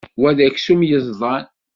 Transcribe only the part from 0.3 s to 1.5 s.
d aksum yeẓdan.